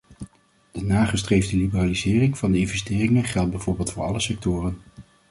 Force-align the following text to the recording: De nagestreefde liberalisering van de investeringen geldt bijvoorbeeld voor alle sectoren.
De 0.71 0.83
nagestreefde 0.83 1.57
liberalisering 1.57 2.37
van 2.37 2.51
de 2.51 2.57
investeringen 2.57 3.23
geldt 3.23 3.51
bijvoorbeeld 3.51 3.91
voor 3.91 4.03
alle 4.03 4.19
sectoren. 4.19 4.77